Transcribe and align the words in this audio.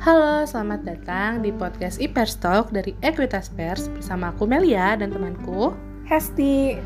Halo, 0.00 0.48
selamat 0.48 0.80
datang 0.88 1.44
di 1.44 1.52
podcast 1.52 2.00
Ipers 2.00 2.40
Talk 2.40 2.72
dari 2.72 2.96
Equitas 3.04 3.52
Pers 3.52 3.92
bersama 3.92 4.32
aku 4.32 4.48
Melia 4.48 4.96
dan 4.96 5.12
temanku 5.12 5.76
Hesti. 6.08 6.80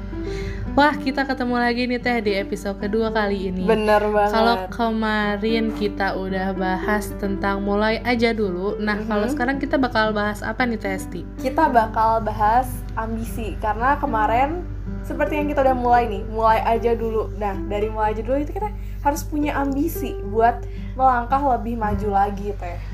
Wah, 0.75 0.93
kita 0.93 1.25
ketemu 1.25 1.57
lagi 1.57 1.87
nih 1.87 1.97
Teh 1.97 2.19
di 2.21 2.35
episode 2.37 2.77
kedua 2.77 3.09
kali 3.09 3.49
ini. 3.49 3.65
Bener 3.65 4.03
banget. 4.11 4.35
Kalau 4.35 4.57
kemarin 4.69 5.73
kita 5.73 6.13
udah 6.13 6.53
bahas 6.53 7.15
tentang 7.17 7.63
mulai 7.63 8.03
aja 8.05 8.35
dulu. 8.35 8.77
Nah, 8.83 9.01
Mhm. 9.01 9.07
kalau 9.09 9.27
sekarang 9.31 9.57
kita 9.57 9.79
bakal 9.79 10.13
bahas 10.13 10.43
apa 10.43 10.67
nih 10.67 10.77
Teh 10.77 10.93
Hesti? 10.93 11.23
kita 11.39 11.71
bakal 11.71 12.21
bahas 12.21 12.69
ambisi 12.99 13.55
karena 13.63 13.97
kemarin 13.97 14.67
seperti 15.07 15.39
yang 15.39 15.49
kita 15.49 15.63
udah 15.63 15.77
mulai 15.79 16.05
nih, 16.05 16.23
mulai 16.29 16.61
aja 16.61 16.93
dulu. 16.93 17.31
Nah, 17.39 17.55
dari 17.65 17.89
mulai 17.89 18.13
aja 18.13 18.21
dulu 18.21 18.43
itu 18.43 18.53
kita 18.53 18.69
harus 19.01 19.23
punya 19.23 19.57
ambisi 19.57 20.19
buat 20.29 20.67
melangkah 20.99 21.41
lebih 21.57 21.79
maju 21.81 22.09
lagi, 22.13 22.51
Teh. 22.59 22.94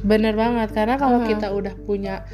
Bener 0.00 0.32
banget, 0.32 0.72
karena 0.72 0.96
kalau 0.96 1.20
Mhm. 1.22 1.26
kita 1.28 1.46
udah 1.52 1.74
punya 1.84 2.24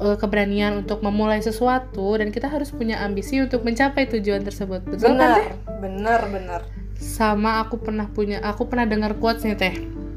uh, 0.00 0.16
keberanian 0.16 0.80
untuk 0.80 1.04
memulai 1.04 1.44
sesuatu 1.44 2.16
dan 2.16 2.32
kita 2.32 2.48
harus 2.48 2.72
punya 2.72 3.04
ambisi 3.04 3.36
untuk 3.36 3.60
mencapai 3.60 4.08
tujuan 4.08 4.40
tersebut. 4.40 4.80
Betul 4.88 5.20
kan 5.20 5.36
Teh? 5.36 5.52
Bener, 5.78 5.80
bener, 5.84 6.20
bener. 6.32 6.60
Sama 6.96 7.60
aku 7.60 7.76
pernah 7.80 8.08
punya, 8.08 8.40
aku 8.40 8.64
pernah 8.64 8.88
dengar 8.88 9.16
quotes 9.20 9.44
nih 9.44 9.56
Teh. 9.60 9.74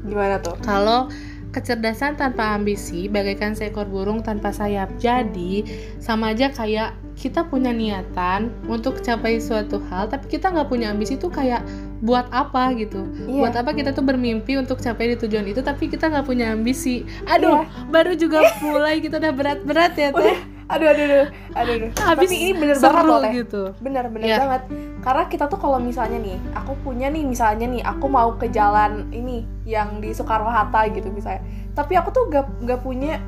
Gimana 0.08 0.40
tuh? 0.40 0.56
Kalau 0.64 1.12
kecerdasan 1.54 2.18
tanpa 2.18 2.50
ambisi 2.58 3.06
bagaikan 3.06 3.54
seekor 3.54 3.86
burung 3.86 4.26
tanpa 4.26 4.50
sayap. 4.50 4.90
Jadi 4.98 5.62
sama 6.02 6.34
aja 6.34 6.50
kayak 6.50 6.98
kita 7.14 7.46
punya 7.46 7.70
niatan 7.70 8.50
untuk 8.66 8.98
capai 9.06 9.38
suatu 9.38 9.78
hal, 9.86 10.10
tapi 10.10 10.26
kita 10.34 10.50
nggak 10.50 10.66
punya 10.66 10.90
ambisi 10.90 11.14
tuh 11.14 11.30
kayak 11.30 11.62
buat 12.04 12.28
apa 12.28 12.76
gitu? 12.76 13.08
Iya. 13.24 13.40
Buat 13.40 13.54
apa 13.64 13.70
kita 13.72 13.96
tuh 13.96 14.04
bermimpi 14.04 14.60
untuk 14.60 14.76
capai 14.76 15.16
di 15.16 15.24
tujuan 15.24 15.48
itu, 15.48 15.64
tapi 15.64 15.88
kita 15.88 16.12
nggak 16.12 16.28
punya 16.28 16.52
ambisi? 16.52 17.00
Aduh, 17.24 17.64
Iya. 17.64 17.88
baru 17.88 18.12
juga 18.12 18.44
mulai 18.60 19.00
kita 19.00 19.16
udah 19.16 19.32
berat-berat 19.32 19.96
ya 19.96 20.12
teh. 20.12 20.36
Aduh, 20.64 20.88
aduh, 20.88 21.04
aduh, 21.04 21.24
aduh, 21.56 21.74
aduh. 21.76 21.90
Habis 21.96 22.28
Tapi 22.28 22.36
ini 22.40 22.52
bener 22.56 22.76
seru 22.76 22.92
banget 22.92 23.08
loh, 23.08 23.20
Teh. 23.20 23.32
gitu. 23.36 23.62
Bener, 23.80 24.04
bener 24.08 24.26
Iya. 24.28 24.36
banget. 24.40 24.62
Karena 25.00 25.24
kita 25.28 25.44
tuh 25.48 25.58
kalau 25.60 25.76
misalnya 25.76 26.16
nih, 26.20 26.36
aku 26.56 26.72
punya 26.80 27.08
nih 27.08 27.24
misalnya 27.24 27.66
nih, 27.68 27.80
aku 27.84 28.06
mau 28.08 28.32
ke 28.36 28.48
jalan 28.48 29.08
ini 29.08 29.44
yang 29.64 30.00
di 30.00 30.12
Soekarno 30.12 30.48
Hatta 30.48 30.88
gitu 30.88 31.08
misalnya. 31.08 31.44
Tapi 31.72 31.96
aku 31.96 32.08
tuh 32.12 32.24
gak, 32.32 32.48
gak 32.64 32.80
punya 32.80 33.20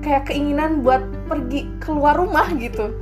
kayak 0.00 0.28
keinginan 0.28 0.80
buat 0.80 1.00
pergi 1.28 1.68
keluar 1.80 2.16
rumah 2.16 2.48
gitu. 2.56 2.92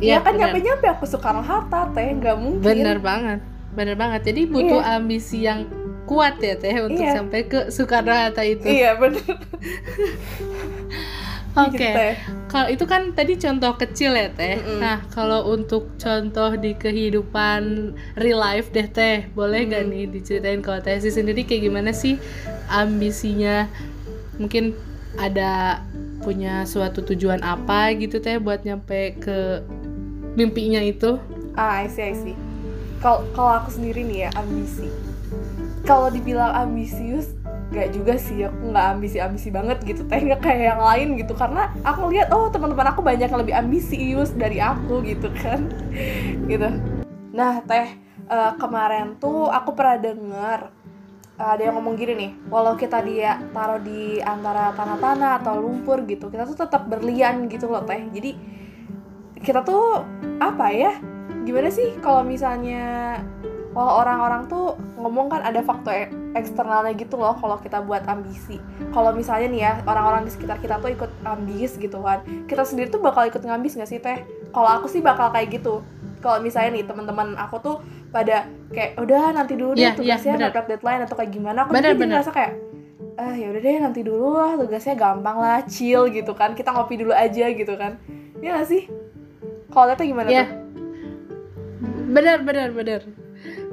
Iya, 0.00 0.16
ya 0.16 0.18
kan 0.24 0.34
bener. 0.34 0.50
nyampe-nyampe 0.50 0.86
aku 0.90 1.04
Soekarno 1.06 1.42
Hatta 1.44 1.86
teh, 1.92 2.10
nggak 2.10 2.34
mungkin. 2.34 2.64
Bener 2.64 2.98
banget, 2.98 3.38
bener 3.70 3.94
banget. 3.94 4.30
Jadi 4.30 4.46
butuh 4.46 4.80
ambisi 4.80 5.44
yang 5.44 5.66
kuat 6.04 6.42
ya 6.42 6.58
teh 6.58 6.74
untuk 6.82 7.06
Iya. 7.06 7.14
sampai 7.16 7.40
ke 7.46 7.70
Soekarno 7.70 8.10
Hatta 8.10 8.42
itu. 8.42 8.66
Iya 8.66 8.98
bener. 8.98 9.22
Oke. 11.50 11.74
Gitu, 11.74 11.82
Teh. 11.82 12.14
Kalau 12.46 12.66
itu 12.66 12.84
kan 12.86 13.10
tadi 13.10 13.34
contoh 13.34 13.74
kecil 13.74 14.14
ya 14.14 14.30
teh. 14.30 14.58
Mm-mm. 14.58 14.78
Nah 14.78 15.02
kalau 15.10 15.50
untuk 15.50 15.98
contoh 15.98 16.54
di 16.54 16.74
kehidupan 16.74 17.90
real 18.14 18.38
life 18.38 18.70
deh 18.70 18.86
teh, 18.86 19.26
boleh 19.34 19.66
gak 19.66 19.86
Mm. 19.86 19.90
nih 19.90 20.04
diceritain 20.08 20.62
kalau 20.62 20.78
teh 20.78 20.98
sih 20.98 21.10
sendiri 21.10 21.42
kayak 21.42 21.66
gimana 21.66 21.90
sih 21.90 22.18
ambisinya? 22.70 23.66
Mungkin 24.38 24.74
ada 25.18 25.82
punya 26.22 26.62
suatu 26.64 27.02
tujuan 27.02 27.42
apa 27.42 27.90
gitu 27.98 28.18
teh 28.18 28.38
buat 28.38 28.62
nyampe 28.62 29.18
ke 29.18 29.62
mimpinya 30.34 30.78
itu? 30.78 31.18
Ah, 31.54 31.82
I 31.82 31.90
see, 31.90 32.06
I 32.06 32.14
see. 32.14 32.34
Kalau 33.00 33.24
aku 33.56 33.72
sendiri 33.72 34.04
nih 34.04 34.28
ya 34.28 34.30
ambisi. 34.36 34.92
Kalau 35.88 36.12
dibilang 36.12 36.52
ambisius, 36.52 37.32
gak 37.72 37.96
juga 37.96 38.20
sih. 38.20 38.44
Aku 38.44 38.76
nggak 38.76 38.86
ambisi-ambisi 38.96 39.48
banget 39.48 39.80
gitu. 39.88 40.04
Teh 40.04 40.20
nggak 40.20 40.44
kayak 40.44 40.76
yang 40.76 40.82
lain 40.84 41.08
gitu. 41.16 41.32
Karena 41.32 41.72
aku 41.80 42.12
lihat 42.12 42.28
oh 42.36 42.52
teman-teman 42.52 42.92
aku 42.92 43.00
banyak 43.00 43.32
yang 43.32 43.40
lebih 43.40 43.56
ambisius 43.56 44.36
dari 44.36 44.60
aku 44.60 45.00
gitu 45.08 45.32
kan. 45.40 45.72
gitu. 46.52 46.68
Nah 47.32 47.64
teh 47.64 47.88
eh, 48.28 48.52
kemarin 48.60 49.16
tuh 49.16 49.48
aku 49.48 49.72
pernah 49.72 49.96
denger 49.96 50.60
eh, 51.40 51.48
ada 51.56 51.62
yang 51.64 51.80
ngomong 51.80 51.96
gini 51.96 52.12
nih, 52.20 52.30
walau 52.52 52.76
kita 52.76 53.00
dia 53.00 53.40
taruh 53.56 53.80
di 53.80 54.20
antara 54.20 54.76
tanah-tanah 54.76 55.40
atau 55.40 55.56
lumpur 55.56 56.04
gitu, 56.04 56.28
kita 56.28 56.44
tuh 56.44 56.58
tetap 56.68 56.84
berlian 56.84 57.48
gitu 57.48 57.64
loh 57.72 57.80
teh. 57.80 58.04
Jadi 58.12 58.36
kita 59.40 59.64
tuh 59.64 60.04
apa 60.36 60.68
ya 60.68 60.92
gimana 61.40 61.68
sih 61.68 61.96
kalau 61.98 62.22
misalnya 62.22 63.16
kalau 63.70 64.02
orang-orang 64.02 64.44
tuh 64.44 64.74
ngomong 64.98 65.30
kan 65.30 65.40
ada 65.40 65.62
faktor 65.62 65.94
e- 65.94 66.10
eksternalnya 66.34 66.90
gitu 66.92 67.14
loh 67.14 67.34
kalau 67.34 67.54
kita 67.56 67.78
buat 67.80 68.02
ambisi. 68.04 68.58
Kalau 68.90 69.10
misalnya 69.10 69.46
nih 69.46 69.60
ya 69.62 69.72
orang-orang 69.84 70.26
di 70.26 70.30
sekitar 70.30 70.58
kita 70.58 70.78
tuh 70.78 70.90
ikut 70.90 71.10
ambis 71.22 71.74
gitu 71.74 72.02
kan 72.02 72.18
kita 72.46 72.66
sendiri 72.66 72.90
tuh 72.90 72.98
bakal 72.98 73.24
ikut 73.24 73.40
ngambis 73.40 73.78
gak 73.78 73.86
sih 73.86 73.98
teh? 73.98 74.26
Kalau 74.50 74.66
aku 74.68 74.86
sih 74.86 74.98
bakal 74.98 75.30
kayak 75.30 75.54
gitu. 75.54 75.86
Kalau 76.18 76.42
misalnya 76.42 76.76
nih 76.76 76.84
teman-teman 76.84 77.32
aku 77.34 77.56
tuh 77.58 77.76
pada 78.10 78.44
kayak 78.68 78.98
udah 78.98 79.32
nanti 79.32 79.54
dulu 79.54 79.72
deh 79.72 79.80
Iya, 79.80 79.90
iya, 79.90 79.96
tugasnya 79.96 80.34
bener. 80.36 80.50
mepet 80.50 80.64
deadline 80.68 81.02
atau 81.06 81.14
kayak 81.16 81.30
gimana 81.30 81.58
aku 81.64 81.70
Bener, 81.72 81.94
bener. 81.94 82.18
ngerasa 82.18 82.30
kayak 82.30 82.52
ah 83.16 83.34
ya 83.36 83.46
udah 83.48 83.60
deh 83.60 83.76
nanti 83.80 84.00
dulu 84.02 84.26
lah 84.34 84.52
tugasnya 84.58 84.94
gampang 84.98 85.36
lah 85.38 85.62
chill 85.64 86.10
gitu 86.10 86.34
kan. 86.34 86.52
Kita 86.52 86.74
ngopi 86.74 86.98
dulu 86.98 87.14
aja 87.14 87.46
gitu 87.48 87.74
kan. 87.78 87.96
Iya 88.42 88.58
gak 88.58 88.68
sih? 88.68 88.82
Kalau 89.70 89.86
teteh 89.88 90.10
gimana 90.10 90.28
Iya. 90.28 90.42
tuh 90.44 90.59
Bener 92.10 92.42
bener 92.42 92.68
bener. 92.74 93.00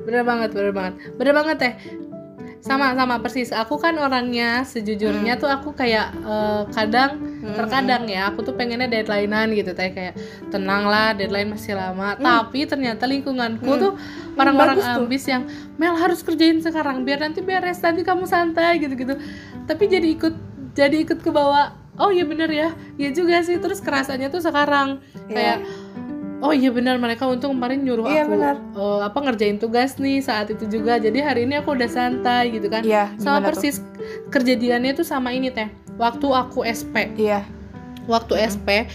Bener 0.05 0.23
banget 0.23 0.49
bener 0.53 0.71
banget. 0.71 0.93
Bener 1.17 1.33
banget 1.33 1.57
teh 1.57 1.73
sama 2.57 2.91
sama 2.97 3.21
persis. 3.21 3.53
Aku 3.53 3.79
kan 3.79 3.95
orangnya 3.95 4.65
sejujurnya 4.65 5.39
tuh 5.39 5.47
aku 5.47 5.71
kayak 5.71 6.11
eh, 6.15 6.63
kadang 6.73 7.21
terkadang 7.47 8.09
ya 8.11 8.27
aku 8.27 8.43
tuh 8.43 8.57
pengennya 8.57 8.91
deadlinean 8.91 9.53
gitu 9.55 9.71
teh. 9.71 9.91
Kayak 9.91 10.19
tenang 10.51 10.87
lah 10.87 11.15
deadline 11.15 11.51
masih 11.51 11.75
lama. 11.75 12.15
Tapi 12.17 12.67
ternyata 12.67 13.07
lingkunganku 13.07 13.67
Hmm. 13.67 13.79
tuh 13.79 13.91
orang-orang 14.35 14.77
bagus 14.79 14.87
tuh. 14.89 14.99
ambis 14.99 15.23
yang 15.27 15.43
Mel 15.79 15.95
harus 15.95 16.19
kerjain 16.21 16.59
sekarang 16.59 17.07
biar 17.07 17.23
nanti 17.23 17.39
beres 17.39 17.79
nanti 17.79 18.03
kamu 18.03 18.27
santai 18.27 18.79
gitu-gitu. 18.79 19.15
Tapi 19.63 19.83
jadi 19.87 20.07
ikut 20.11 20.33
jadi 20.75 20.97
ikut 21.07 21.19
ke 21.23 21.29
bawah 21.31 21.71
oh 21.97 22.13
iya 22.13 22.21
bener 22.27 22.49
ya 22.51 22.69
ya 22.99 23.09
juga 23.15 23.39
sih. 23.41 23.57
Terus 23.63 23.79
kerasanya 23.79 24.27
tuh 24.27 24.43
sekarang. 24.43 24.99
Iya. 25.27 25.35
kayak 25.35 25.57
oh 26.39 26.51
iya 26.51 26.69
benar 26.69 26.95
mereka 26.97 27.25
untung 27.25 27.53
kemarin 27.53 27.81
nyuruh 27.81 28.05
Iya, 28.05 28.23
aku 28.23 28.31
benar. 28.33 28.55
eh, 28.55 28.99
apa 29.03 29.17
ngerjain 29.19 29.57
tugas 29.57 29.97
nih 29.97 30.19
saat 30.19 30.47
itu 30.47 30.65
juga. 30.67 30.97
Jadi 30.97 31.17
hari 31.17 31.43
ini 31.43 31.57
aku 31.57 31.73
udah 31.73 31.87
santai 31.87 32.51
gitu 32.51 32.67
kan. 32.67 32.81
Iya, 32.81 33.09
sama 33.15 33.37
gimana 33.37 33.39
tuh? 33.39 33.45
persis 33.49 33.75
kejadiannya 34.27 34.91
tuh 34.93 35.03
sama 35.03 35.29
ini 35.31 35.49
teh. 35.49 35.67
Waktu 35.95 36.27
aku 36.27 36.61
SP 36.61 37.17
Iya. 37.17 37.41
waktu 38.05 38.37
SP 38.47 38.85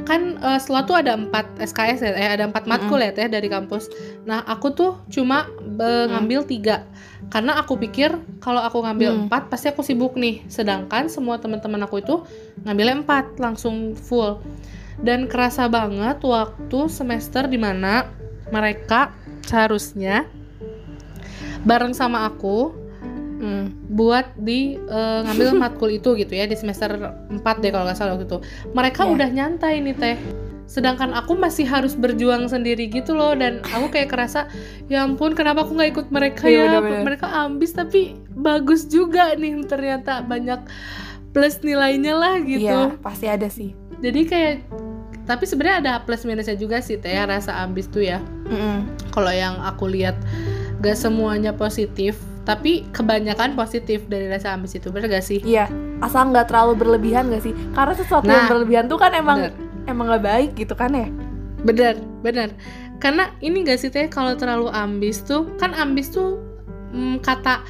kan 0.00 0.38
eh, 0.38 0.56
setelah 0.56 0.82
tuh 0.82 0.96
ada 0.96 1.12
empat 1.12 1.44
SKS 1.58 2.00
ya 2.00 2.10
eh, 2.14 2.30
ada 2.30 2.44
empat 2.46 2.64
matkul 2.64 2.96
ya 2.98 3.10
teh 3.10 3.26
dari 3.26 3.48
kampus. 3.48 3.88
Nah 4.22 4.40
aku 4.42 4.70
tuh 4.70 4.90
cuma 5.08 5.48
eh, 5.76 6.06
ngambil 6.06 6.44
tiga. 6.44 6.84
Karena 7.28 7.56
aku 7.56 7.76
pikir 7.76 8.12
kalau 8.38 8.60
aku 8.60 8.80
ngambil 8.80 9.10
Mm. 9.10 9.20
empat 9.26 9.48
pasti 9.48 9.68
aku 9.68 9.80
sibuk 9.80 10.14
nih. 10.14 10.44
Sedangkan 10.46 11.06
semua 11.06 11.36
teman-teman 11.36 11.80
aku 11.80 11.98
itu 11.98 12.24
ngambilnya 12.62 13.02
empat 13.02 13.36
langsung 13.36 13.92
full 13.94 14.40
dan 15.00 15.24
kerasa 15.24 15.66
banget 15.66 16.20
waktu 16.20 16.78
semester 16.86 17.44
di 17.44 17.56
mana 17.56 18.08
mereka 18.48 19.14
seharusnya 19.42 20.28
bareng 21.62 21.92
sama 21.92 22.26
aku 22.26 22.76
Hmm. 23.40 23.72
buat 23.88 24.36
di 24.36 24.76
eh, 24.76 25.20
ngambil 25.24 25.56
matkul 25.64 25.88
itu 25.88 26.12
gitu 26.12 26.28
ya 26.30 26.44
di 26.44 26.52
semester 26.52 26.92
4 26.92 27.40
deh 27.56 27.72
kalau 27.72 27.88
nggak 27.88 27.96
salah 27.96 28.12
waktu 28.12 28.28
itu 28.28 28.36
mereka 28.70 29.00
Iya. 29.02 29.12
udah 29.16 29.28
nyantai 29.30 29.80
nih 29.80 29.96
teh 29.96 30.16
sedangkan 30.66 31.16
aku 31.16 31.34
masih 31.34 31.64
harus 31.64 31.96
berjuang 31.96 32.46
sendiri 32.46 32.84
gitu 32.86 33.10
loh 33.10 33.32
dan 33.32 33.64
aku 33.64 33.88
kayak 33.88 34.06
kerasa 34.06 34.44
ya 34.86 35.02
ampun 35.02 35.32
kenapa 35.32 35.64
aku 35.64 35.72
nggak 35.72 35.88
ikut 35.90 36.06
mereka 36.10 36.46
Iya, 36.46 36.52
ya 36.52 36.64
bener-bener. 36.78 37.00
mereka 37.02 37.26
ambis 37.32 37.72
tapi 37.72 38.12
bagus 38.30 38.84
juga 38.84 39.32
nih 39.32 39.64
ternyata 39.64 40.20
banyak 40.20 40.60
plus 41.32 41.58
nilainya 41.58 42.12
lah 42.12 42.34
gitu 42.38 42.68
Iya, 42.68 43.00
pasti 43.00 43.24
ada 43.24 43.48
sih. 43.48 43.72
jadi 43.98 44.20
kayak 44.22 44.54
tapi 45.30 45.46
sebenarnya 45.46 45.78
ada 45.78 45.92
plus 46.02 46.26
minusnya 46.26 46.58
juga 46.58 46.82
sih 46.82 46.98
teh 46.98 47.14
rasa 47.14 47.62
ambis 47.62 47.86
tuh 47.86 48.02
ya 48.02 48.18
kalau 49.10 49.30
yang 49.30 49.54
aku 49.62 49.86
lihat 49.86 50.18
gak 50.80 50.98
semuanya 50.98 51.54
positif 51.54 52.18
tapi 52.42 52.82
kebanyakan 52.90 53.54
positif 53.54 54.02
dari 54.04 54.26
rasa 54.26 54.50
ambis 54.50 54.74
itu 54.74 54.90
bener 54.90 55.06
gak 55.06 55.22
sih 55.22 55.38
Iya, 55.40 55.70
asal 56.00 56.32
nggak 56.32 56.50
terlalu 56.50 56.72
berlebihan 56.74 57.28
gak 57.28 57.44
sih? 57.44 57.54
Karena 57.70 57.94
sesuatu 57.94 58.24
Nah, 58.24 58.34
yang 58.34 58.48
berlebihan 58.48 58.84
tuh 58.88 58.98
kan 58.98 59.12
emang 59.12 59.38
bener. 59.46 59.86
emang 59.86 60.04
nggak 60.08 60.24
baik 60.24 60.50
gitu 60.58 60.74
kan 60.74 60.90
ya? 60.90 61.06
bener 61.60 61.94
bener 62.24 62.56
karena 62.96 63.28
ini 63.38 63.62
gak 63.62 63.78
sih 63.78 63.92
teh 63.92 64.08
kalau 64.08 64.32
terlalu 64.34 64.72
ambis 64.72 65.20
tuh 65.20 65.46
kan 65.60 65.76
ambis 65.76 66.08
tuh 66.08 66.40
mm, 66.90 67.20
kata 67.20 67.60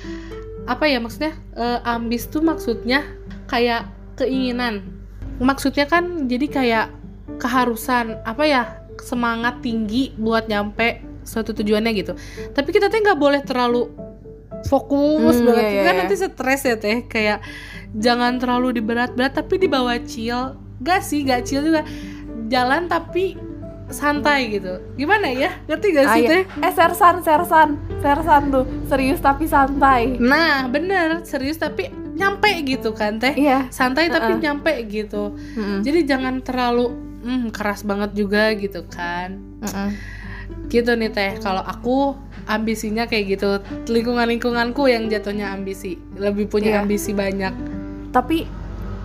apa 0.64 0.84
ya 0.86 0.96
maksudnya 0.96 1.34
Eh, 1.52 1.78
ambis 1.84 2.24
tuh 2.24 2.40
maksudnya 2.40 3.04
kayak 3.44 3.84
keinginan 4.16 4.86
maksudnya 5.36 5.84
kan 5.84 6.24
jadi 6.24 6.46
kayak 6.48 6.86
keharusan 7.36 8.18
apa 8.22 8.42
ya 8.42 8.62
semangat 8.98 9.60
tinggi 9.60 10.12
buat 10.14 10.46
nyampe 10.46 11.00
suatu 11.22 11.52
tujuannya 11.52 11.92
gitu. 11.94 12.12
Tapi 12.50 12.68
kita 12.70 12.88
tuh 12.88 12.98
nggak 12.98 13.16
boleh 13.16 13.40
terlalu 13.40 13.88
fokus 14.62 15.40
Hmm, 15.40 15.46
banget. 15.46 15.62
iya, 15.62 15.72
iya, 15.72 15.82
kan 15.82 15.94
iya. 15.94 16.00
nanti 16.02 16.14
stres 16.16 16.62
ya 16.62 16.76
teh. 16.76 16.98
Kayak 17.06 17.38
jangan 17.94 18.36
terlalu 18.36 18.76
diberat-berat 18.76 19.32
tapi 19.34 19.56
dibawa 19.56 19.96
chill. 20.02 20.56
Gak 20.80 21.00
sih 21.00 21.22
gak 21.22 21.44
chill 21.44 21.60
juga. 21.62 21.84
Jalan 22.48 22.84
tapi 22.84 23.36
santai 23.88 24.48
gitu. 24.50 24.80
Gimana 24.94 25.28
ya? 25.28 25.60
Ngerti 25.64 25.86
gak 25.92 26.06
Ah, 26.06 26.14
sih 26.14 26.22
iya. 26.22 26.28
teh? 26.30 26.42
Eh 26.60 26.72
sersan 26.72 27.20
sersan 27.20 27.68
sersan 28.00 28.42
tuh. 28.48 28.64
Serius 28.84 29.20
tapi 29.20 29.44
santai. 29.44 30.16
Nah 30.16 30.66
bener. 30.66 31.20
Serius 31.22 31.56
tapi 31.56 31.88
nyampe 32.12 32.52
gitu 32.64 32.92
kan 32.92 33.16
teh? 33.16 33.32
Iya. 33.32 33.68
Santai 33.68 34.08
tapi 34.08 34.36
Uh-uh. 34.36 34.42
nyampe 34.42 34.72
gitu. 34.86 35.32
Mm-mm. 35.56 35.80
jadi 35.80 36.04
jangan 36.06 36.40
terlalu 36.40 36.92
hmm, 37.20 37.50
keras 37.50 37.82
banget 37.82 38.10
juga 38.12 38.52
gitu 38.52 38.84
kan. 38.86 39.38
Mm-mm. 39.60 39.90
gitu 40.66 40.90
nih 40.94 41.10
teh 41.10 41.38
kalau 41.38 41.62
aku 41.62 42.14
ambisinya 42.46 43.06
kayak 43.06 43.38
gitu. 43.38 43.50
Lingkungan 43.86 44.26
lingkunganku 44.26 44.86
yang 44.86 45.06
jatuhnya 45.06 45.50
ambisi. 45.50 45.94
Lebih 46.14 46.46
punya 46.46 46.74
Iya. 46.74 46.82
ambisi 46.82 47.14
banyak. 47.14 47.54
Tapi 48.10 48.46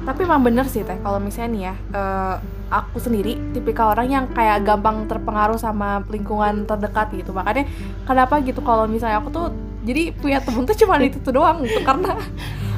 tapi 0.05 0.19
emang 0.21 0.41
bener 0.41 0.65
sih 0.65 0.81
teh 0.81 0.97
kalau 1.01 1.17
misalnya 1.17 1.49
nih 1.49 1.61
ya 1.63 1.75
eh, 1.93 2.35
aku 2.65 2.97
sendiri 2.97 3.37
tipikal 3.53 3.93
orang 3.93 4.09
yang 4.09 4.25
kayak 4.29 4.61
gampang 4.61 5.05
terpengaruh 5.05 5.57
sama 5.57 6.01
lingkungan 6.09 6.65
terdekat 6.65 7.13
gitu. 7.13 7.29
Makanya 7.29 7.69
kenapa 8.05 8.41
gitu 8.41 8.61
kalau 8.61 8.85
misalnya 8.85 9.21
aku 9.21 9.29
tuh 9.29 9.47
jadi 9.85 10.13
punya 10.17 10.41
temen 10.41 10.65
tuh 10.65 10.73
cuma 10.73 10.97
itu 10.97 11.21
tuh 11.21 11.33
doang 11.33 11.61
gitu. 11.61 11.77
Karena 11.85 12.17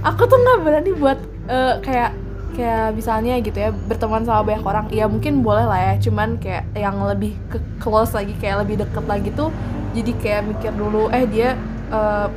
aku 0.03 0.27
tuh 0.27 0.35
nggak 0.35 0.59
berani 0.59 0.91
buat 0.91 1.19
eh, 1.47 1.75
kayak 1.79 2.11
kayak 2.57 2.97
misalnya 2.97 3.37
gitu 3.37 3.53
ya 3.55 3.69
berteman 3.69 4.25
sama 4.25 4.41
banyak 4.41 4.65
orang 4.65 4.85
ya 4.89 5.05
mungkin 5.05 5.45
boleh 5.45 5.63
lah 5.63 5.77
ya 5.77 5.93
cuman 6.01 6.41
kayak 6.41 6.65
yang 6.73 6.97
lebih 7.05 7.37
ke 7.47 7.61
close 7.77 8.17
lagi 8.17 8.33
kayak 8.41 8.65
lebih 8.65 8.81
deket 8.81 9.05
lagi 9.05 9.29
tuh 9.31 9.53
jadi 9.93 10.11
kayak 10.17 10.41
mikir 10.49 10.71
dulu 10.73 11.07
eh 11.13 11.29
dia 11.29 11.53
eh, 11.93 12.27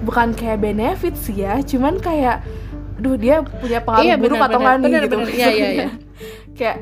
bukan 0.00 0.30
kayak 0.32 0.62
benefit 0.62 1.18
sih 1.18 1.42
ya 1.42 1.58
cuman 1.60 1.98
kayak 1.98 2.46
duh 2.96 3.18
dia 3.18 3.42
punya 3.42 3.82
pengaruh 3.82 4.06
Iya, 4.06 4.14
buruk 4.16 4.40
atau 4.40 4.56
nggak 4.56 4.76
nih 4.80 4.90
gitu 5.04 5.16
benar. 5.18 5.34
Iya, 5.34 5.48
iya, 5.50 5.68
iya. 5.68 5.88
kayak 6.58 6.76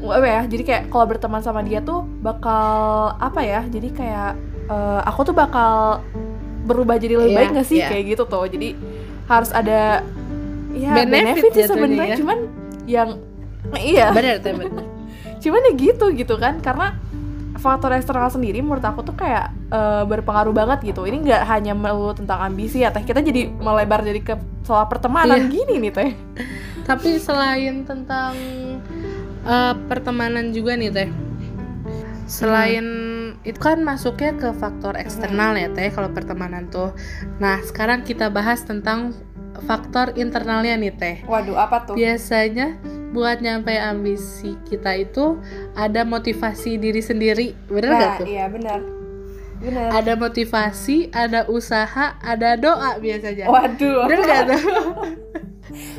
apa 0.00 0.26
ya 0.26 0.40
jadi 0.48 0.62
kayak 0.64 0.82
kalau 0.88 1.04
berteman 1.06 1.40
sama 1.40 1.60
dia 1.60 1.80
tuh 1.80 2.02
bakal 2.20 2.64
apa 3.16 3.40
ya 3.40 3.60
jadi 3.68 3.88
kayak 3.92 4.30
eh, 4.66 5.00
aku 5.06 5.20
tuh 5.30 5.34
bakal 5.36 6.00
berubah 6.64 7.00
jadi 7.00 7.16
lebih 7.16 7.32
Iya, 7.32 7.38
baik 7.40 7.50
gak 7.56 7.66
sih 7.66 7.78
iya. 7.80 7.88
kayak 7.88 8.04
gitu 8.12 8.22
tuh 8.28 8.44
jadi 8.48 8.76
harus 9.28 9.50
ada 9.52 10.04
ya 10.72 10.92
Benefit 10.94 11.10
benefit, 11.10 11.52
sih 11.54 11.64
sebenarnya 11.66 12.06
ya. 12.14 12.16
cuman 12.18 12.38
yang 12.86 13.08
iya. 13.76 14.06
Bener. 14.10 14.38
cuman 15.42 15.60
ya 15.66 15.72
gitu 15.74 16.06
gitu 16.12 16.34
kan. 16.36 16.58
Karena 16.60 16.94
faktor 17.60 17.92
eksternal 17.92 18.32
sendiri 18.32 18.64
menurut 18.64 18.80
aku 18.80 19.04
tuh 19.04 19.12
kayak 19.12 19.52
eh, 19.68 20.04
berpengaruh 20.08 20.54
banget 20.54 20.94
gitu. 20.94 21.04
Ini 21.04 21.20
nggak 21.20 21.42
hanya 21.46 21.72
melulu 21.76 22.16
tentang 22.16 22.40
ambisi 22.40 22.80
ya 22.80 22.88
teh. 22.88 23.02
Kita 23.02 23.20
jadi 23.20 23.50
melebar 23.50 24.00
jadi 24.00 24.20
ke 24.20 24.34
soal 24.64 24.86
pertemanan 24.86 25.48
Iya. 25.48 25.52
gini 25.52 25.74
nih 25.88 25.92
teh. 25.92 26.10
Tapi 26.88 27.20
selain 27.20 27.84
tentang 27.84 28.34
eh, 29.44 29.74
pertemanan 29.88 30.50
juga 30.50 30.74
nih 30.76 30.90
teh. 30.90 31.08
Selain 32.24 32.86
itu 33.42 33.58
kan 33.58 33.82
masuknya 33.82 34.36
ke 34.38 34.48
faktor 34.54 34.94
eksternal 34.94 35.58
ya 35.58 35.66
teh 35.72 35.90
kalau 35.90 36.08
pertemanan 36.14 36.70
tuh. 36.70 36.94
Nah 37.42 37.58
sekarang 37.60 38.06
kita 38.06 38.30
bahas 38.30 38.62
tentang 38.62 39.12
faktor 39.66 40.14
internalnya 40.14 40.78
nih 40.78 40.92
teh. 40.94 41.16
Waduh 41.26 41.58
apa 41.58 41.90
tuh? 41.90 41.94
Biasanya 41.98 42.78
buat 43.10 43.42
nyampe 43.42 43.74
ambisi 43.74 44.54
kita 44.70 44.94
itu 44.94 45.38
ada 45.74 46.06
motivasi 46.06 46.78
diri 46.78 47.02
sendiri. 47.02 47.58
Bener 47.66 47.90
gak 47.98 48.22
tuh? 48.22 48.26
iya 48.30 48.46
benar 48.46 48.78
benar 49.60 49.92
ada 49.92 50.16
motivasi 50.16 51.12
ada 51.12 51.44
usaha 51.50 52.16
ada 52.22 52.56
doa 52.56 52.96
biasanya. 52.96 53.50
Waduh. 53.50 54.08
Bener 54.08 54.24
gak 54.24 54.42
tuh 54.48 54.62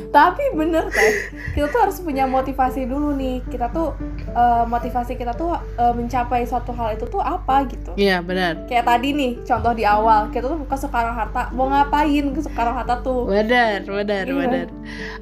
tapi 0.08 0.42
bener 0.52 0.88
teh. 0.88 1.12
Kita 1.52 1.66
tuh 1.66 1.80
harus 1.82 1.98
punya 1.98 2.24
motivasi 2.24 2.84
dulu 2.84 3.12
nih. 3.12 3.40
Kita 3.44 3.68
tuh 3.68 3.92
eh, 4.28 4.64
motivasi 4.64 5.14
kita 5.14 5.32
tuh 5.32 5.52
eh, 5.76 5.92
mencapai 5.92 6.42
suatu 6.42 6.72
hal 6.72 6.94
itu 6.94 7.04
tuh 7.06 7.18
apa 7.18 7.64
gitu. 7.66 7.92
Iya 7.94 8.20
benar. 8.20 8.64
Kayak 8.66 8.86
tadi 8.86 9.08
nih 9.12 9.32
contoh 9.42 9.72
di 9.72 9.84
awal. 9.84 10.28
Kita 10.28 10.46
tuh 10.46 10.58
ke 10.62 10.76
Soekarno 10.76 11.12
Hatta. 11.12 11.48
Mau 11.50 11.68
ngapain 11.68 12.24
ke 12.30 12.40
Soekarno 12.40 12.72
Hatta 12.72 13.00
tuh? 13.00 13.28
Benar 13.28 13.82
benar 13.82 14.24
Iya. 14.24 14.34
benar 14.34 14.66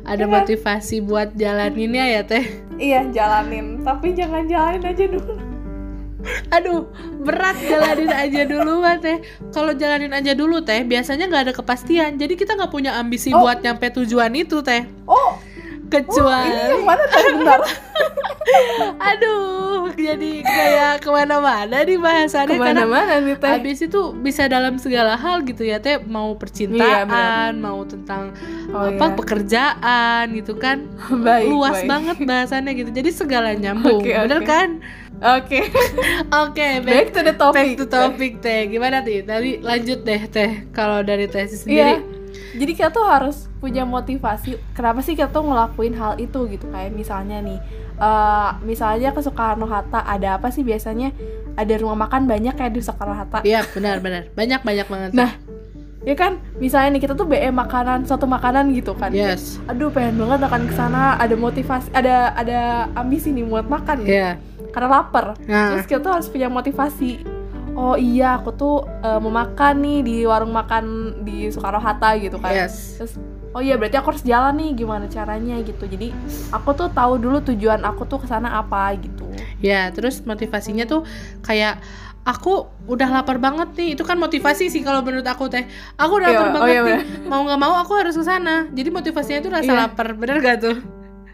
ada 0.00 0.17
Iya. 0.17 0.25
kan? 0.25 0.35
motivasi 0.35 0.97
buat 1.02 1.29
jalaninnya 1.35 2.05
ya 2.08 2.23
teh? 2.23 2.44
Iya 2.76 3.06
jalanin. 3.11 3.82
Tapi 3.82 4.14
jangan 4.14 4.47
jalanin 4.47 4.85
aja 4.85 5.05
dulu 5.06 5.35
aduh 6.50 6.84
berat 7.25 7.56
jalanin 7.64 8.12
aja 8.12 8.43
dulu 8.44 8.81
mah 8.81 8.96
teh. 8.99 9.19
Kalau 9.50 9.72
jalanin 9.72 10.12
aja 10.12 10.32
dulu 10.37 10.61
teh 10.61 10.84
biasanya 10.84 11.26
nggak 11.28 11.43
ada 11.49 11.55
kepastian. 11.56 12.17
Jadi 12.17 12.37
kita 12.37 12.55
nggak 12.56 12.72
punya 12.72 12.96
ambisi 12.96 13.32
Oh. 13.32 13.40
buat 13.40 13.61
nyampe 13.61 13.88
tujuan 13.94 14.32
itu 14.37 14.61
teh. 14.61 14.84
Oh. 15.08 15.40
Kecuali 15.90 16.46
ini 16.55 16.70
yang 16.70 16.84
mana 16.87 17.02
teh 17.02 17.22
bentar 17.34 17.61
aduh 19.00 19.91
jadi 19.93 20.32
kayak 20.41 20.94
ke 21.00 21.08
mana-mana 21.08 21.76
nih 21.81 21.97
bahasannya 21.97 22.52
ke 22.52 22.62
mana-mana 22.62 23.19
nih 23.19 23.37
teh 23.37 23.50
Habis 23.50 23.79
itu 23.82 24.00
bisa 24.14 24.47
dalam 24.47 24.76
segala 24.76 25.14
hal 25.14 25.43
gitu 25.43 25.62
ya 25.62 25.76
teh 25.76 25.99
mau 26.00 26.31
Iya, 26.31 26.38
percintaan, 26.38 27.52
mau 27.58 27.82
tentang 27.85 28.32
Oh, 28.70 28.87
apa 28.87 29.02
iya. 29.05 29.17
pekerjaan 29.17 30.25
gitu 30.32 30.55
kan. 30.55 30.87
baik 31.26 31.47
Luas 31.49 31.82
baik. 31.82 31.88
banget 31.88 32.17
bahasannya 32.23 32.73
gitu. 32.76 32.91
Jadi 32.93 33.11
segala 33.11 33.50
nyambung. 33.52 33.99
Oke, 33.99 34.14
Bener 34.14 34.41
kan? 34.43 34.69
oke 35.20 35.61
Oke, 36.44 36.67
back, 36.81 36.87
back 36.87 37.06
to 37.11 37.20
the 37.20 37.35
topic 37.35 37.52
back 37.52 37.70
to 37.76 37.85
topic 37.85 38.32
teh. 38.38 38.70
Gimana 38.70 39.02
teh? 39.02 39.20
Tadi 39.20 39.58
lanjut 39.58 40.00
deh 40.00 40.23
teh 40.25 40.50
kalau 40.70 41.02
dari 41.02 41.26
teh 41.26 41.43
Iya. 41.43 41.50
sendiri. 41.52 41.94
Jadi 42.56 42.73
kita 42.73 42.88
tuh 42.88 43.05
harus 43.05 43.50
punya 43.60 43.84
motivasi. 43.84 44.56
Kenapa 44.72 45.04
sih 45.04 45.12
kita 45.12 45.28
tuh 45.28 45.44
ngelakuin 45.44 45.92
hal 45.94 46.16
itu 46.16 46.48
gitu? 46.48 46.64
Kayak 46.72 46.96
misalnya 46.96 47.44
nih, 47.44 47.60
eh 48.00 48.50
misalnya 48.64 49.12
ke 49.12 49.20
Soekarno 49.20 49.68
Hatta 49.68 50.00
ada 50.02 50.40
apa 50.40 50.48
sih 50.48 50.64
biasanya? 50.64 51.12
Ada 51.54 51.76
rumah 51.78 52.08
makan 52.08 52.24
banyak 52.24 52.56
kayak 52.56 52.72
di 52.72 52.80
Soekarno 52.80 53.12
Hatta. 53.14 53.44
Iya, 53.44 53.62
benar 53.76 54.00
benar. 54.00 54.32
Banyak 54.32 54.60
banyak 54.64 54.86
banget. 54.88 55.10
Nah, 55.12 55.32
Ya 56.00 56.16
kan, 56.16 56.40
misalnya 56.56 56.96
nih 56.96 57.04
kita 57.04 57.12
tuh 57.12 57.28
BM 57.28 57.52
makanan 57.60 58.08
suatu 58.08 58.24
makanan 58.24 58.72
gitu 58.72 58.96
kan. 58.96 59.12
yes. 59.12 59.60
Aduh, 59.68 59.92
pengen 59.92 60.16
banget 60.16 60.48
akan 60.48 60.62
ke 60.64 60.72
sana. 60.72 61.20
Ada 61.20 61.36
motivasi, 61.36 61.92
ada 61.92 62.32
ada 62.32 62.88
ambisi 62.96 63.28
nih 63.36 63.44
buat 63.44 63.68
makan. 63.68 64.08
Iya. 64.08 64.40
Karena 64.72 64.88
lapar. 64.88 65.36
Nah, 65.44 65.76
Terus 65.76 65.84
kita 65.84 66.00
tuh 66.00 66.12
harus 66.16 66.32
punya 66.32 66.48
motivasi. 66.48 67.39
Oh 67.72 67.94
iya, 67.94 68.37
aku 68.37 68.50
tuh 68.52 68.75
eh, 69.00 69.19
mau 69.19 69.31
makan 69.31 69.75
nih 69.81 69.99
di 70.02 70.17
warung 70.22 70.50
makan 70.50 70.84
di 71.22 71.49
Soekarno 71.49 71.78
Hatta 71.78 72.18
gitu 72.18 72.37
kan. 72.37 72.52
yes. 72.52 72.99
Terus 72.99 73.14
oh 73.50 73.59
iya 73.59 73.75
berarti 73.75 73.99
aku 73.99 74.14
harus 74.14 74.23
jalan 74.23 74.54
nih 74.54 74.71
gimana 74.76 75.06
caranya 75.06 75.56
gitu. 75.61 75.85
Jadi 75.85 76.11
aku 76.50 76.71
tuh 76.73 76.88
tahu 76.90 77.16
dulu 77.16 77.38
tujuan 77.42 77.83
aku 77.83 78.04
tuh 78.04 78.23
ke 78.23 78.26
sana 78.26 78.59
apa 78.59 78.94
gitu. 78.99 79.26
Ya, 79.59 79.88
terus 79.90 80.23
motivasinya 80.23 80.85
tuh 80.85 81.06
kayak 81.40 81.78
aku 82.21 82.68
udah 82.87 83.09
lapar 83.11 83.40
banget 83.40 83.73
nih. 83.75 83.88
Itu 83.97 84.04
kan 84.04 84.18
motivasi 84.18 84.68
sih 84.68 84.83
kalau 84.83 85.00
menurut 85.00 85.25
aku 85.25 85.49
teh. 85.49 85.64
Aku 85.97 86.21
udah 86.21 86.28
Iya, 86.28 86.37
lapar 86.37 86.49
oh 86.49 86.54
banget 86.61 86.75
iya, 86.75 86.80
nih. 86.85 86.99
Mau 87.26 87.40
nggak 87.47 87.59
mau 87.59 87.75
aku 87.78 87.92
harus 87.97 88.14
ke 88.14 88.25
sana. 88.25 88.66
Jadi 88.71 88.88
motivasinya 88.88 89.40
tuh 89.40 89.52
rasa 89.52 89.73
Iya. 89.73 89.78
lapar. 89.88 90.12
Bener 90.14 90.37
gak 90.38 90.59
tuh? 90.61 90.76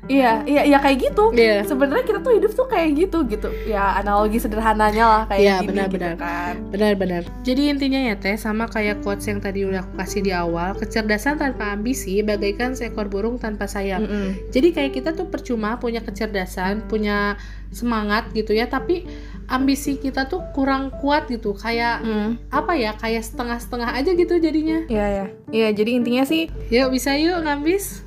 Iya, 0.07 0.47
iya 0.47 0.63
iya 0.63 0.79
kayak 0.79 0.99
gitu. 1.03 1.25
Iya. 1.31 1.67
Sebenarnya 1.67 2.07
kita 2.07 2.23
tuh 2.23 2.33
hidup 2.33 2.53
tuh 2.53 2.67
kayak 2.67 2.95
gitu 2.95 3.27
gitu. 3.27 3.51
Ya 3.67 3.99
analogi 3.99 4.39
sederhananya 4.39 5.05
lah 5.05 5.23
kayak 5.27 5.43
Iya, 5.43 5.55
gini 5.59 5.69
benar-benar. 5.75 6.15
gitu 6.15 6.23
kan. 6.23 6.55
Benar-benar. 6.71 7.23
Jadi 7.43 7.63
intinya 7.67 8.01
ya 8.03 8.15
teh 8.15 8.37
sama 8.37 8.67
kayak 8.67 9.03
quotes 9.03 9.27
yang 9.27 9.39
tadi 9.39 9.63
udah 9.63 9.83
aku 9.83 9.93
kasih 9.97 10.21
di 10.23 10.31
awal, 10.31 10.75
kecerdasan 10.75 11.37
tanpa 11.37 11.71
ambisi 11.71 12.23
bagaikan 12.23 12.73
seekor 12.73 13.07
burung 13.07 13.37
tanpa 13.37 13.67
sayap. 13.67 13.99
Mm-mm. 14.01 14.51
Jadi 14.51 14.69
kayak 14.71 14.93
kita 14.95 15.11
tuh 15.11 15.27
percuma 15.27 15.75
punya 15.77 15.99
kecerdasan, 16.01 16.87
punya 16.87 17.35
semangat 17.69 18.31
gitu 18.31 18.55
ya, 18.55 18.71
tapi 18.71 19.03
ambisi 19.47 19.99
kita 19.99 20.27
tuh 20.27 20.43
kurang 20.53 20.95
kuat 20.97 21.27
gitu. 21.27 21.51
Kayak 21.53 22.03
Mm. 22.03 22.31
apa 22.49 22.73
ya? 22.75 22.95
Kayak 22.95 23.27
setengah-setengah 23.27 23.91
aja 23.93 24.11
gitu 24.13 24.39
jadinya. 24.39 24.87
Iya 24.87 25.07
ya. 25.09 25.27
Iya 25.49 25.69
jadi 25.73 25.91
intinya 25.95 26.23
sih 26.23 26.47
Yuk 26.69 26.91
bisa 26.91 27.15
yuk 27.15 27.43
ngambis. 27.43 28.06